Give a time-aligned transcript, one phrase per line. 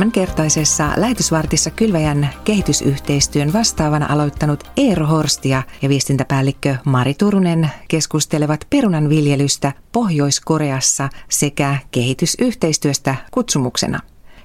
[0.00, 9.72] Tämänkertaisessa lähetysvartissa Kylväjän kehitysyhteistyön vastaavana aloittanut Eero Horstia ja viestintäpäällikkö Mari Turunen keskustelevat perunan viljelystä
[9.92, 14.00] Pohjois-Koreassa sekä kehitysyhteistyöstä kutsumuksena.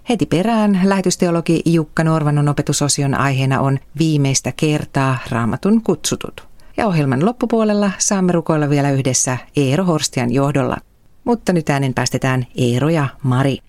[0.09, 6.47] Heti perään lähetysteologi Jukka Norvanon opetusosion aiheena on viimeistä kertaa raamatun kutsutut.
[6.77, 10.77] Ja ohjelman loppupuolella saamme rukoilla vielä yhdessä Eero Horstian johdolla.
[11.23, 13.59] Mutta nyt äänen päästetään Eero ja Mari.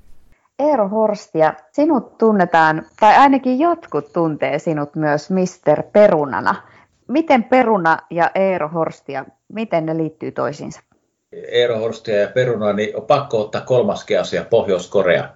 [0.59, 6.55] Eero Horstia, sinut tunnetaan, tai ainakin jotkut tuntee sinut myös Mister Perunana.
[7.09, 10.81] Miten Peruna ja Eero Horstia, miten ne liittyy toisiinsa?
[11.33, 15.29] Eero Horstia ja Peruna, niin on pakko ottaa kolmaskin asia, Pohjois-Korea.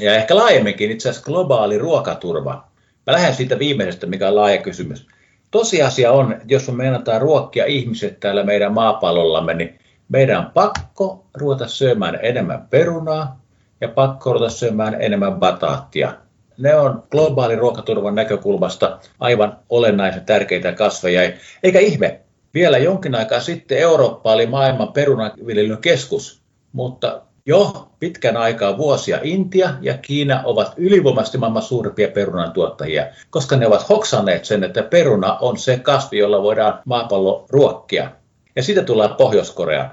[0.00, 2.64] Ja ehkä laajemminkin itse asiassa globaali ruokaturva.
[3.06, 5.06] Mä lähden siitä viimeisestä, mikä on laaja kysymys.
[5.50, 11.26] Tosiasia on, että jos me meinataan ruokkia ihmiset täällä meidän maapallollamme, niin meidän on pakko
[11.34, 13.40] ruveta syömään enemmän perunaa,
[13.80, 16.14] ja pakko ruveta syömään enemmän bataattia.
[16.58, 21.32] Ne on globaali ruokaturvan näkökulmasta aivan olennaisen tärkeitä kasveja.
[21.62, 22.20] Eikä ihme,
[22.54, 29.70] vielä jonkin aikaa sitten Eurooppa oli maailman perunaviljelyn keskus, mutta jo pitkän aikaa vuosia Intia
[29.80, 35.38] ja Kiina ovat ylivoimaisesti maailman suurimpia perunan tuottajia, koska ne ovat hoksanneet sen, että peruna
[35.40, 38.10] on se kasvi, jolla voidaan maapallo ruokkia.
[38.56, 39.90] Ja siitä tullaan Pohjois-Koreaan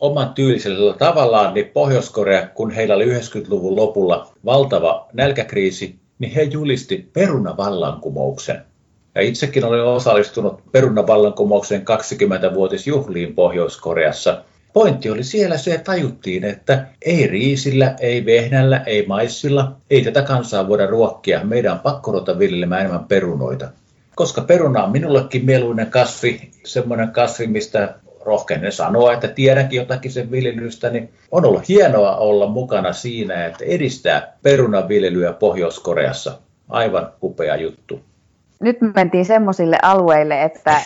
[0.00, 7.10] oman tyylisellä tavallaan, niin Pohjois-Korea, kun heillä oli 90-luvun lopulla valtava nälkäkriisi, niin he julisti
[7.12, 8.62] perunavallankumouksen.
[9.14, 14.42] Ja itsekin olen osallistunut perunavallankumouksen 20-vuotisjuhliin Pohjois-Koreassa.
[14.72, 20.22] Pointti oli siellä se, että tajuttiin, että ei riisillä, ei vehnällä, ei maissilla, ei tätä
[20.22, 21.44] kansaa voida ruokkia.
[21.44, 23.68] Meidän on pakko ruveta viljelemään enemmän perunoita.
[24.14, 30.30] Koska peruna on minullekin mieluinen kasvi, semmoinen kasvi, mistä rohkenen sanoa, että tiedänkin jotakin sen
[30.30, 36.38] viljelystä, niin on ollut hienoa olla mukana siinä, että edistää perunaviljelyä Pohjois-Koreassa.
[36.68, 38.00] Aivan upea juttu.
[38.60, 40.80] Nyt mentiin semmoisille alueille, että,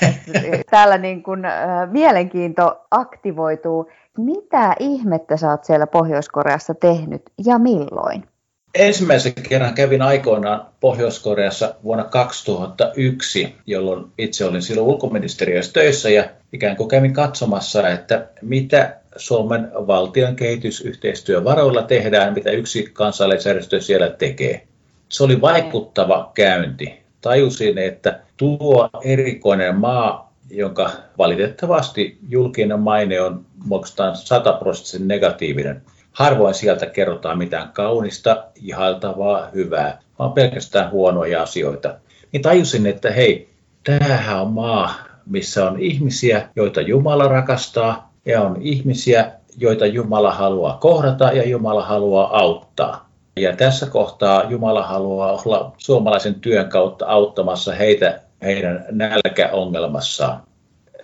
[0.53, 3.91] että täällä niin kuin, äh, mielenkiinto aktivoituu.
[4.19, 8.25] Mitä ihmettä sä oot siellä Pohjois-Koreassa tehnyt ja milloin?
[8.75, 16.77] Ensimmäisen kerran kävin aikoinaan Pohjois-Koreassa vuonna 2001, jolloin itse olin silloin ulkoministeriössä töissä ja ikään
[16.77, 24.67] kuin kävin katsomassa, että mitä Suomen valtion kehitysyhteistyövaroilla tehdään, mitä yksi kansallisjärjestö siellä tekee.
[25.09, 27.03] Se oli vaikuttava käynti.
[27.21, 35.83] Tajusin, että tuo erikoinen maa, jonka valitettavasti julkinen maine on muokstaan 100 prosenttisen negatiivinen,
[36.15, 41.95] Harvoin sieltä kerrotaan mitään kaunista, ihailtavaa, hyvää, vaan pelkästään huonoja asioita.
[42.33, 43.49] Niin tajusin, että hei,
[43.85, 44.95] tämähän on maa,
[45.27, 51.83] missä on ihmisiä, joita Jumala rakastaa, ja on ihmisiä, joita Jumala haluaa kohdata ja Jumala
[51.85, 53.09] haluaa auttaa.
[53.37, 60.43] Ja tässä kohtaa Jumala haluaa olla suomalaisen työn kautta auttamassa heitä heidän nälkäongelmassaan.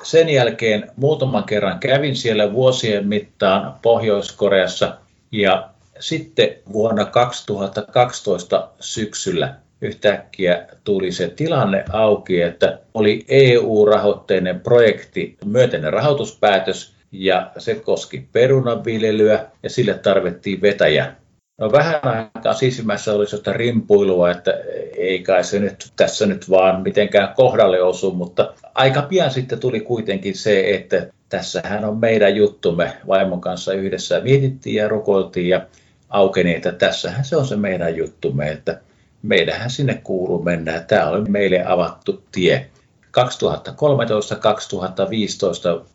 [0.03, 4.97] Sen jälkeen muutaman kerran kävin siellä vuosien mittaan Pohjois-Koreassa
[5.33, 15.93] ja sitten vuonna 2012 syksyllä yhtäkkiä tuli se tilanne auki, että oli EU-rahoitteinen projekti, myönteinen
[15.93, 21.15] rahoituspäätös, ja se koski perunanviljelyä, ja sille tarvittiin vetäjä.
[21.61, 24.55] No vähän aikaa sisimmässä oli sitä rimpuilua, että
[24.97, 29.81] ei kai se nyt tässä nyt vaan mitenkään kohdalle osu, mutta aika pian sitten tuli
[29.81, 35.67] kuitenkin se, että tässähän on meidän juttumme vaimon kanssa yhdessä mietittiin ja rukoiltiin ja
[36.09, 38.81] aukeni, että tässähän se on se meidän juttumme, että
[39.23, 40.81] meidähän sinne kuuluu mennä.
[40.81, 42.71] Tämä oli meille avattu tie.
[43.19, 43.23] 2013-2015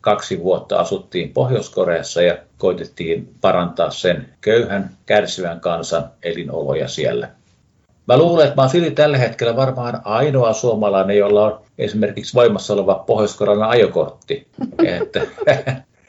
[0.00, 7.28] kaksi vuotta asuttiin Pohjois-Koreassa ja koitettiin parantaa sen köyhän, kärsivän kansan elinoloja siellä.
[8.06, 12.74] Mä luulen, että mä oon silti tällä hetkellä varmaan ainoa suomalainen, jolla on esimerkiksi voimassa
[12.74, 13.38] oleva pohjois
[13.68, 14.46] ajokortti.
[15.00, 15.20] Että,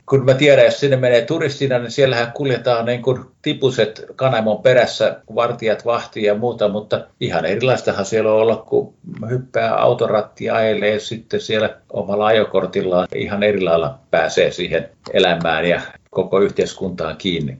[0.09, 5.21] kun mä tiedän, jos sinne menee turistina, niin siellähän kuljetaan niin kuin tipuset kanamon perässä,
[5.35, 8.93] vartijat vahtii ja muuta, mutta ihan erilaistahan siellä on olla, kun
[9.29, 16.39] hyppää autorattia ajelee sitten siellä omalla ajokortillaan ihan eri lailla pääsee siihen elämään ja koko
[16.39, 17.57] yhteiskuntaan kiinni.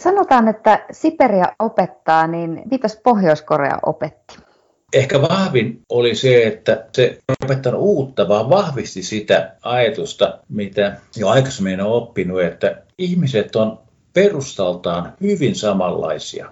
[0.00, 4.49] Sanotaan, että Siperia opettaa, niin mitäs Pohjois-Korea opetti?
[4.92, 11.80] Ehkä vahvin oli se, että se opettanut uutta, vaan vahvisti sitä ajatusta, mitä jo aikaisemmin
[11.80, 13.78] on oppinut, että ihmiset on
[14.12, 16.50] perustaltaan hyvin samanlaisia.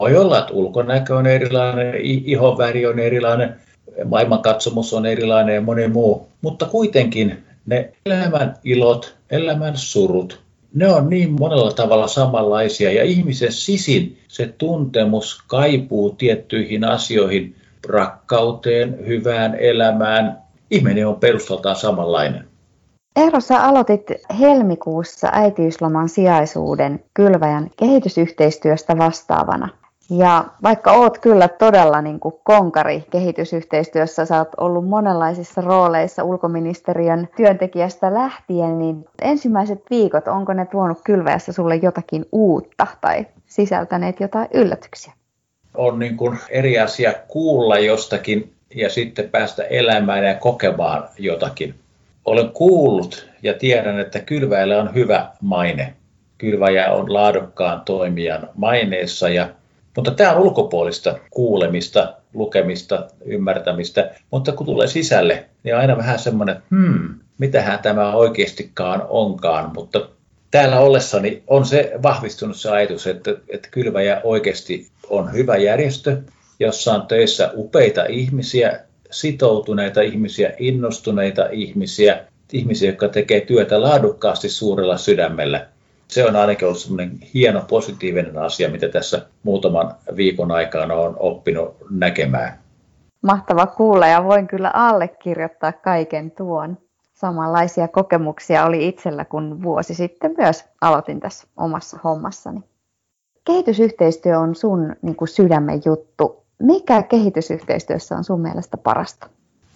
[0.00, 3.56] Voi olla, että ulkonäkö on erilainen, ihonväri on erilainen,
[4.04, 10.40] maailmankatsomus on erilainen ja moni muu, mutta kuitenkin ne elämän ilot, elämän surut,
[10.74, 17.54] ne on niin monella tavalla samanlaisia ja ihmisen sisin se tuntemus kaipuu tiettyihin asioihin,
[17.88, 20.42] rakkauteen, hyvään elämään.
[20.70, 22.48] Ihminen on perustaltaan samanlainen.
[23.16, 24.02] Eero, sä aloitit
[24.40, 29.68] helmikuussa äitiysloman sijaisuuden kylväjän kehitysyhteistyöstä vastaavana.
[30.10, 37.28] Ja vaikka oot kyllä todella niin kuin konkari kehitysyhteistyössä, sä oot ollut monenlaisissa rooleissa ulkoministeriön
[37.36, 44.48] työntekijästä lähtien, niin ensimmäiset viikot, onko ne tuonut kylväjässä sulle jotakin uutta tai sisältäneet jotain
[44.54, 45.12] yllätyksiä?
[45.78, 51.74] On niin kuin eri asia kuulla jostakin ja sitten päästä elämään ja kokemaan jotakin.
[52.24, 55.94] Olen kuullut ja tiedän, että kylväjällä on hyvä maine.
[56.38, 59.48] Kylväjä on laadukkaan toimijan maineessa ja
[59.96, 64.10] mutta tämä on ulkopuolista kuulemista, lukemista, ymmärtämistä.
[64.30, 69.70] Mutta kun tulee sisälle, niin aina vähän semmoinen, hmm, mitähän tämä oikeastikaan onkaan.
[69.74, 70.08] Mutta
[70.50, 76.22] täällä ollessani on se vahvistunut se ajatus, että, että Kylväjä oikeasti on hyvä järjestö,
[76.60, 78.80] jossa on töissä upeita ihmisiä,
[79.10, 85.66] sitoutuneita ihmisiä, innostuneita ihmisiä, ihmisiä, jotka tekee työtä laadukkaasti suurella sydämellä
[86.08, 91.76] se on ainakin ollut semmoinen hieno positiivinen asia, mitä tässä muutaman viikon aikana on oppinut
[91.90, 92.58] näkemään.
[93.22, 96.78] Mahtava kuulla ja voin kyllä allekirjoittaa kaiken tuon.
[97.20, 102.60] Samanlaisia kokemuksia oli itsellä, kun vuosi sitten myös aloitin tässä omassa hommassani.
[103.44, 106.44] Kehitysyhteistyö on sun niin kuin sydämen juttu.
[106.62, 109.26] Mikä kehitysyhteistyössä on sun mielestä parasta?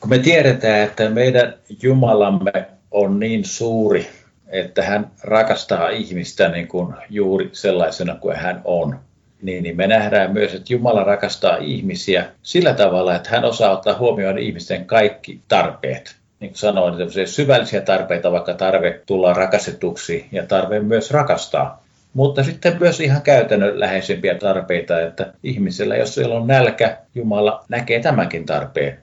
[0.01, 2.53] Kun me tiedetään, että meidän Jumalamme
[2.91, 4.07] on niin suuri,
[4.49, 8.99] että hän rakastaa ihmistä niin kuin juuri sellaisena kuin hän on.
[9.43, 13.99] Niin, niin me nähdään myös, että Jumala rakastaa ihmisiä sillä tavalla, että hän osaa ottaa
[13.99, 16.22] huomioon ihmisten kaikki tarpeet.
[16.43, 21.85] Niin kuin sanoin, että syvällisiä tarpeita, vaikka tarve tulla rakastetuksi ja tarve myös rakastaa.
[22.15, 28.01] Mutta sitten myös ihan käytännön läheisempiä tarpeita, että ihmisellä, jos siellä on nälkä, Jumala näkee
[28.01, 28.99] tämänkin tarpeen.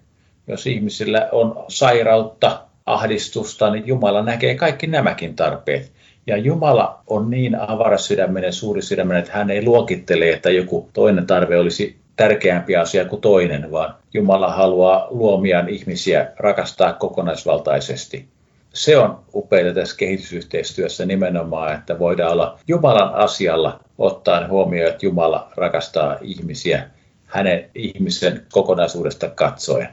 [0.47, 5.91] Jos ihmisillä on sairautta, ahdistusta, niin Jumala näkee kaikki nämäkin tarpeet.
[6.27, 11.57] Ja Jumala on niin avarasydäminen, suuri sydäminen, että hän ei luokittele, että joku toinen tarve
[11.57, 18.27] olisi tärkeämpi asia kuin toinen, vaan Jumala haluaa luomiaan ihmisiä rakastaa kokonaisvaltaisesti.
[18.73, 25.51] Se on upeaa tässä kehitysyhteistyössä nimenomaan, että voidaan olla Jumalan asialla ottaen huomioon, että Jumala
[25.55, 26.89] rakastaa ihmisiä
[27.25, 29.89] hänen ihmisen kokonaisuudesta katsoen.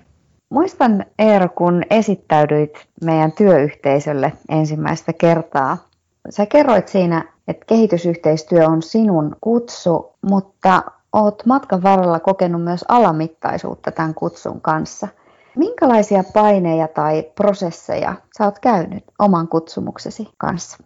[0.50, 5.88] Muistan Eero, kun esittäydyit meidän työyhteisölle ensimmäistä kertaa.
[6.30, 13.92] Sä kerroit siinä, että kehitysyhteistyö on sinun kutsu, mutta oot matkan varrella kokenut myös alamittaisuutta
[13.92, 15.08] tämän kutsun kanssa.
[15.56, 20.78] Minkälaisia paineja tai prosesseja sä oot käynyt oman kutsumuksesi kanssa?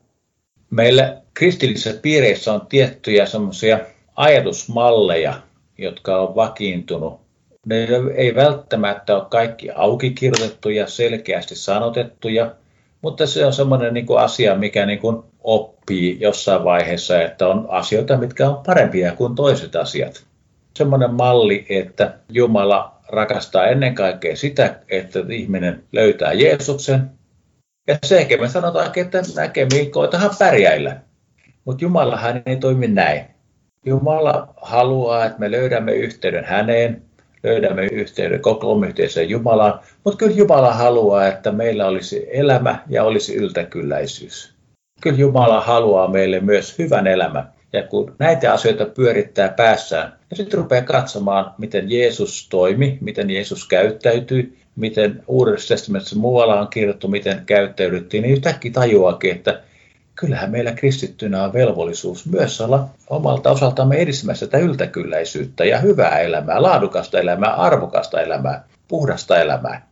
[0.71, 3.79] Meillä kristillisissä piireissä on tiettyjä semmoisia
[4.17, 5.35] ajatusmalleja,
[5.79, 7.21] jotka on vakiintunut
[7.67, 12.55] ne ei välttämättä ole kaikki auki kirjoitettuja, selkeästi sanotettuja,
[13.03, 18.17] mutta se on semmoinen niin asia, mikä niin kuin oppii jossain vaiheessa, että on asioita,
[18.17, 20.25] mitkä on parempia kuin toiset asiat.
[20.75, 27.11] Semmoinen malli, että Jumala rakastaa ennen kaikkea sitä, että ihminen löytää Jeesuksen.
[27.87, 30.97] Ja se me sanotaan, että näkemiin koitahan pärjäillä.
[31.65, 33.25] Mutta Jumalahan ei toimi näin.
[33.87, 37.03] Jumala haluaa, että me löydämme yhteyden häneen,
[37.43, 43.35] löydämme yhteyden koko yhteiseen Jumalaan, mutta kyllä Jumala haluaa, että meillä olisi elämä ja olisi
[43.35, 44.60] yltäkylläisyys.
[45.01, 47.49] Kyllä Jumala haluaa meille myös hyvän elämän.
[47.73, 53.69] Ja kun näitä asioita pyörittää päässään, ja sitten rupeaa katsomaan, miten Jeesus toimi, miten Jeesus
[53.69, 59.61] käyttäytyi, miten Uudessa testamentissa muualla on kirjoittu, miten käyttäydyttiin, niin yhtäkkiä tajuakin, että
[60.15, 66.63] kyllähän meillä kristittynä on velvollisuus myös olla omalta osaltamme edistämässä tätä yltäkylläisyyttä ja hyvää elämää,
[66.63, 69.90] laadukasta elämää, arvokasta elämää, puhdasta elämää.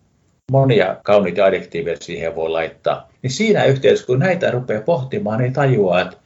[0.53, 3.09] Monia kauniita adjektiiveja siihen voi laittaa.
[3.23, 6.17] Niin siinä yhteydessä, kun näitä rupeaa pohtimaan, niin tajuaa, että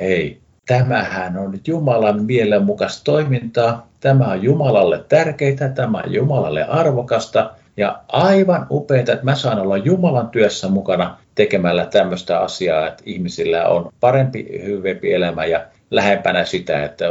[0.00, 7.50] hei, tämähän on nyt Jumalan mielenmukaista toimintaa, tämä on Jumalalle tärkeää, tämä on Jumalalle arvokasta,
[7.76, 13.68] ja aivan upeaa, että mä saan olla Jumalan työssä mukana tekemällä tämmöistä asiaa, että ihmisillä
[13.68, 17.04] on parempi, hyvempi elämä ja lähempänä sitä, että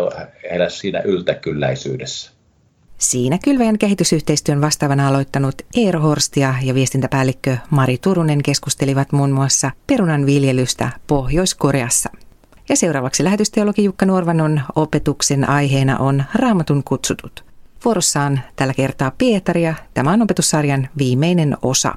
[0.44, 2.37] elää siinä yltäkylläisyydessä.
[2.98, 10.25] Siinä Kylväjän kehitysyhteistyön vastaavana aloittanut Eero Horstia ja viestintäpäällikkö Mari Turunen keskustelivat muun muassa perunan
[10.25, 12.10] viljelystä Pohjois-Koreassa.
[12.70, 17.46] Ja seuraavaksi lähetysteologi Jukka Nuorvanon opetuksen aiheena on Raamatun kutsutut.
[17.86, 19.74] Vuorossaan tällä kertaa Pietaria.
[19.94, 21.96] Tämä on opetussarjan viimeinen osa.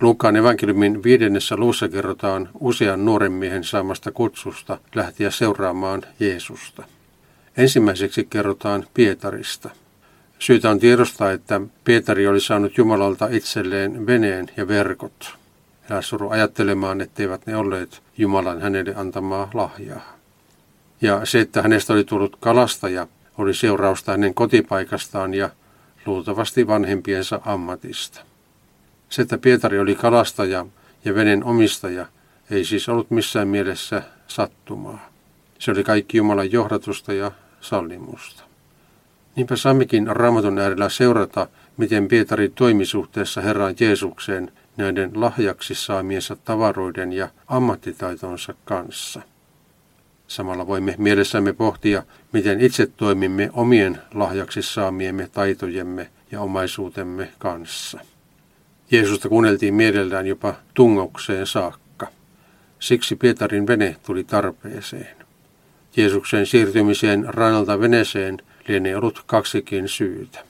[0.00, 6.82] Luukkaan evankeliumin viidennessä luussa kerrotaan usean nuoren miehen saamasta kutsusta lähteä seuraamaan Jeesusta.
[7.56, 9.70] Ensimmäiseksi kerrotaan Pietarista.
[10.44, 15.34] Syytä on tiedostaa, että Pietari oli saanut Jumalalta itselleen veneen ja verkot.
[15.90, 20.16] Älä suru ajattelemaan, etteivät ne olleet Jumalan hänelle antamaa lahjaa.
[21.00, 23.06] Ja se, että hänestä oli tullut kalastaja,
[23.38, 25.50] oli seurausta hänen kotipaikastaan ja
[26.06, 28.20] luultavasti vanhempiensa ammatista.
[29.08, 30.66] Se, että Pietari oli kalastaja
[31.04, 32.06] ja venen omistaja,
[32.50, 35.08] ei siis ollut missään mielessä sattumaa.
[35.58, 38.53] Se oli kaikki Jumalan johdatusta ja sallimusta.
[39.36, 47.12] Niinpä saammekin raamatun äärellä seurata, miten Pietari toimi suhteessa Herran Jeesukseen näiden lahjaksi saamiensa tavaroiden
[47.12, 49.22] ja ammattitaitonsa kanssa.
[50.26, 58.00] Samalla voimme mielessämme pohtia, miten itse toimimme omien lahjaksi saamiemme taitojemme ja omaisuutemme kanssa.
[58.90, 62.06] Jeesusta kuunneltiin mielellään jopa tungokseen saakka.
[62.78, 65.16] Siksi Pietarin vene tuli tarpeeseen.
[65.96, 68.38] Jeesuksen siirtymiseen rannalta veneeseen
[68.68, 70.40] lienee ollut kaksikin syytä.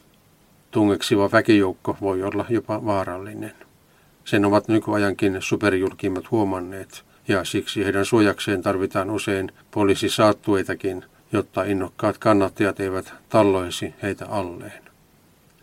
[0.71, 3.53] Tungeksiva väkijoukko voi olla jopa vaarallinen.
[4.25, 12.81] Sen ovat nykyajankin superjulkimmat huomanneet, ja siksi heidän suojakseen tarvitaan usein poliisisaattueitakin, jotta innokkaat kannattajat
[12.81, 14.83] eivät talloisi heitä alleen.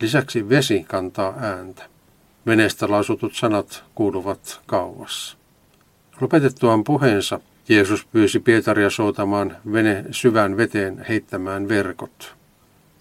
[0.00, 1.82] Lisäksi vesi kantaa ääntä.
[2.46, 5.36] Veneestä lausutut sanat kuuluvat kauas.
[6.20, 12.41] Lopetettuaan puheensa Jeesus pyysi Pietaria soutamaan vene syvään veteen heittämään verkot.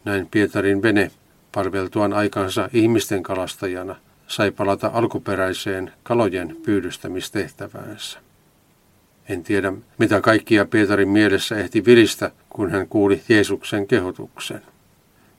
[0.05, 1.11] Näin Pietarin vene,
[1.51, 3.95] palveltuaan aikansa ihmisten kalastajana,
[4.27, 8.19] sai palata alkuperäiseen kalojen pyydystämistehtäväänsä.
[9.29, 14.61] En tiedä, mitä kaikkia Pietarin mielessä ehti vilistä, kun hän kuuli Jeesuksen kehotuksen.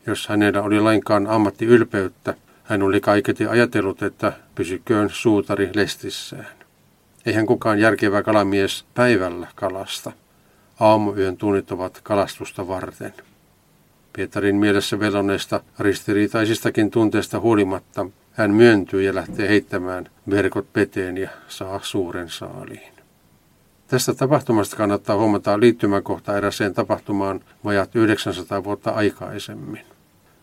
[0.06, 6.46] Jos hänellä oli lainkaan ammattiylpeyttä, hän oli kaiketi ajatellut, että pysyköön suutari lestissään.
[7.26, 10.12] Eihän kukaan järkevä kalamies päivällä kalasta.
[10.80, 13.14] Aamuyön tunnit ovat kalastusta varten.
[14.12, 21.80] Pietarin mielessä veloneista ristiriitaisistakin tunteista huolimatta hän myöntyy ja lähtee heittämään verkot veteen ja saa
[21.82, 22.92] suuren saaliin.
[23.86, 29.86] Tästä tapahtumasta kannattaa huomata liittymäkohta eräseen tapahtumaan vajat 900 vuotta aikaisemmin.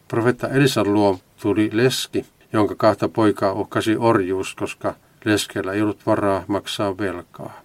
[0.07, 4.95] Profetta Elisan luo tuli leski, jonka kahta poikaa uhkasi orjuus, koska
[5.25, 7.61] leskellä ei ollut varaa maksaa velkaa.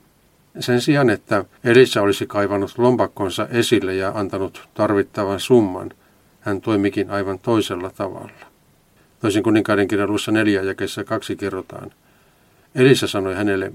[0.60, 5.90] Sen sijaan, että Elisa olisi kaivannut lompakkonsa esille ja antanut tarvittavan summan,
[6.40, 8.46] hän toimikin aivan toisella tavalla.
[9.20, 11.90] Toisin kuninkaiden kirjalussa neljä jakeessa kaksi kerrotaan.
[12.74, 13.72] Elisa sanoi hänelle,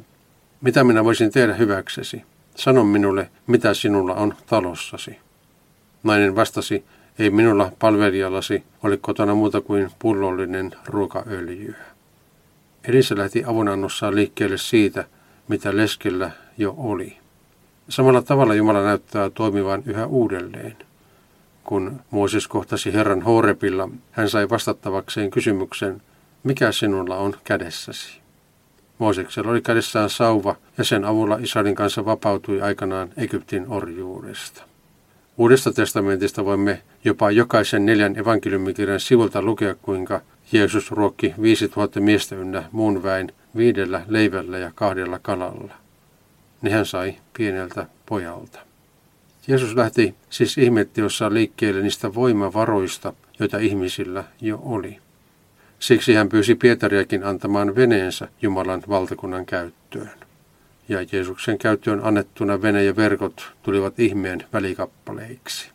[0.62, 2.24] mitä minä voisin tehdä hyväksesi?
[2.56, 5.18] Sano minulle, mitä sinulla on talossasi.
[6.04, 6.84] Nainen vastasi,
[7.20, 11.76] ei minulla palvelijallasi ole kotona muuta kuin pullollinen ruokaöljyä.
[12.84, 15.06] Elisa lähti avunannossaan liikkeelle siitä,
[15.48, 17.18] mitä leskellä jo oli.
[17.90, 20.78] Samalla tavalla Jumala näyttää toimivan yhä uudelleen.
[21.64, 26.02] Kun Mooses kohtasi Herran Horepilla, hän sai vastattavakseen kysymyksen,
[26.44, 28.20] mikä sinulla on kädessäsi?
[28.98, 34.64] Mooseksella oli kädessään sauva ja sen avulla Israelin kanssa vapautui aikanaan Egyptin orjuudesta.
[35.38, 42.64] Uudesta testamentista voimme jopa jokaisen neljän evankeliumikirjan sivulta lukea, kuinka Jeesus ruokki 5000 miestä ynnä
[42.72, 45.74] muun väen viidellä leivällä ja kahdella kalalla.
[46.62, 48.60] Ne hän sai pieneltä pojalta.
[49.48, 55.00] Jeesus lähti siis ihmetteossa liikkeelle niistä voimavaroista, joita ihmisillä jo oli.
[55.80, 60.12] Siksi hän pyysi Pietariakin antamaan veneensä Jumalan valtakunnan käyttöön.
[60.90, 65.70] Ja Jeesuksen käyttöön annettuna vene ja verkot tulivat ihmeen välikappaleiksi.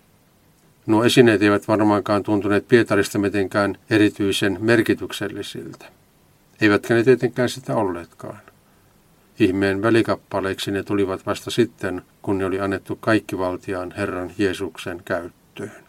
[0.87, 5.87] Nuo esineet eivät varmaankaan tuntuneet Pietarista mitenkään erityisen merkityksellisiltä.
[6.61, 8.41] Eivätkä ne tietenkään sitä olleetkaan.
[9.39, 15.85] Ihmeen välikappaleiksi ne tulivat vasta sitten, kun ne oli annettu kaikkivaltiaan Herran Jeesuksen käyttöön.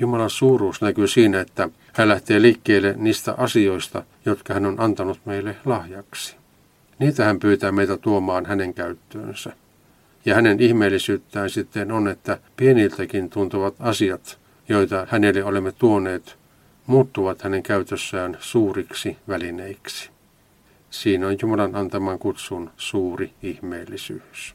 [0.00, 5.56] Jumalan suuruus näkyy siinä, että hän lähtee liikkeelle niistä asioista, jotka hän on antanut meille
[5.64, 6.36] lahjaksi.
[6.98, 9.52] Niitä hän pyytää meitä tuomaan hänen käyttöönsä.
[10.24, 16.36] Ja hänen ihmeellisyyttään sitten on, että pieniltäkin tuntuvat asiat, joita hänelle olemme tuoneet,
[16.86, 20.13] muuttuvat hänen käytössään suuriksi välineiksi.
[20.94, 24.54] Siinä on Jumalan antaman kutsun suuri ihmeellisyys.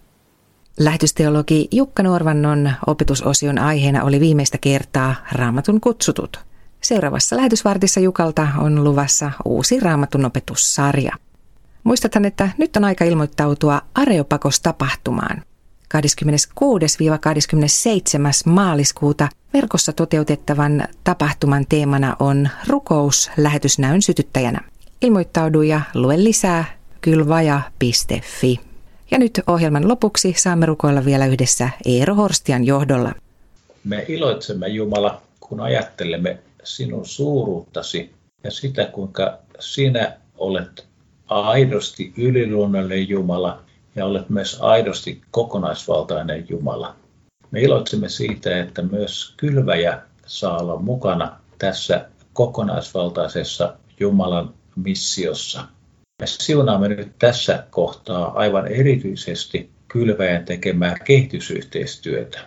[0.80, 6.40] Lähetysteologi Jukka Norvannon opetusosion aiheena oli viimeistä kertaa Raamatun kutsutut.
[6.82, 11.16] Seuraavassa lähetysvartissa Jukalta on luvassa uusi Raamatun opetussarja.
[11.84, 15.42] Muistathan, että nyt on aika ilmoittautua Areopakos-tapahtumaan.
[15.98, 16.02] 26-27.
[18.46, 24.69] maaliskuuta verkossa toteutettavan tapahtuman teemana on rukous lähetysnäyn sytyttäjänä.
[25.02, 26.66] Ilmoittaudu ja lue lisää
[27.02, 28.60] kylvaja.fi.
[29.12, 33.12] Ja nyt ohjelman lopuksi saamme rukoilla vielä yhdessä Eero Horstian johdolla.
[33.84, 38.12] Me iloitsemme Jumala, kun ajattelemme sinun suuruuttasi
[38.44, 40.86] ja sitä, kuinka sinä olet
[41.28, 43.62] aidosti yliluonnollinen Jumala
[43.96, 46.96] ja olet myös aidosti kokonaisvaltainen Jumala.
[47.52, 54.54] Me iloitsemme siitä, että myös kylväjä saa olla mukana tässä kokonaisvaltaisessa Jumalan
[54.84, 55.68] missiossa.
[56.22, 62.40] Me siunaamme nyt tässä kohtaa aivan erityisesti kylväjän tekemää kehitysyhteistyötä.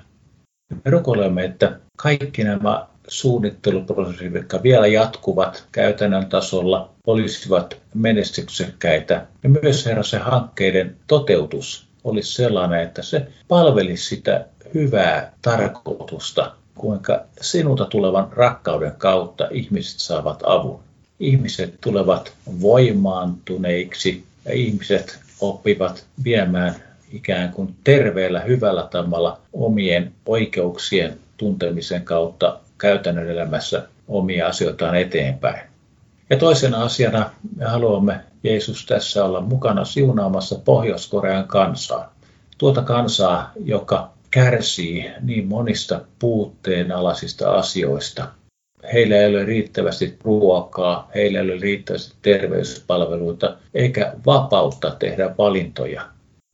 [0.85, 9.27] Me rukoilemme, että kaikki nämä suunnitteluprosessit, jotka vielä jatkuvat käytännön tasolla, olisivat menestyksekkäitä.
[9.43, 17.25] Ja myös herra se hankkeiden toteutus olisi sellainen, että se palvelisi sitä hyvää tarkoitusta, kuinka
[17.41, 20.81] sinulta tulevan rakkauden kautta ihmiset saavat avun.
[21.23, 26.75] Ihmiset tulevat voimaantuneiksi ja ihmiset oppivat viemään
[27.13, 35.61] ikään kuin terveellä, hyvällä tavalla omien oikeuksien tuntemisen kautta käytännön elämässä omia asioitaan eteenpäin.
[36.31, 42.15] Ja toisena asiana me haluamme Jeesus tässä olla mukana siunaamassa Pohjois-Korean kansaa.
[42.59, 48.29] Tuota kansaa, joka kärsii niin monista puutteenalaisista asioista.
[48.93, 56.03] Heillä ei ole riittävästi ruokaa, heillä ei ole riittävästi terveyspalveluita eikä vapautta tehdä valintoja.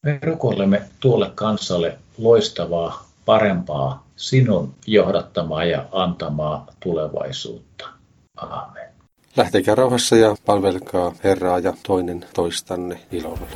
[0.02, 7.88] Me rukoilemme tuolle kansalle loistavaa, parempaa, sinun johdattamaa ja antamaa tulevaisuutta.
[8.37, 8.88] Amen.
[9.37, 13.47] Lähtekää rauhassa ja palvelkaa Herraa ja toinen toistanne ilolla.